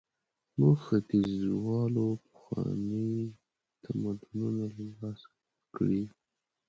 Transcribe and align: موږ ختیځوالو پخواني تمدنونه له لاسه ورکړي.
موږ 0.59 0.77
ختیځوالو 0.87 2.05
پخواني 2.25 3.11
تمدنونه 3.83 4.63
له 4.77 4.85
لاسه 4.99 5.25
ورکړي. 5.35 6.03